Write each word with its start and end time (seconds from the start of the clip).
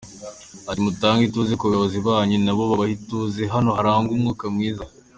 Ati 0.69 0.79
“Mutange 0.85 1.21
ituze 1.25 1.53
ku 1.55 1.63
bayobozi 1.69 1.97
banyu 2.07 2.37
na 2.41 2.53
bo 2.55 2.63
babahe 2.69 2.93
ituze, 2.99 3.41
hano 3.53 3.69
harangwe 3.77 4.11
umwuka 4.15 4.45
mwiza. 4.55 4.85